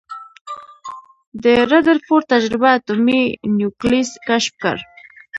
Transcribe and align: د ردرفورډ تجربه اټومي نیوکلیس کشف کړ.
د 1.43 1.45
ردرفورډ 1.71 2.25
تجربه 2.33 2.67
اټومي 2.77 3.21
نیوکلیس 3.57 4.09
کشف 4.27 4.53
کړ. 4.63 4.77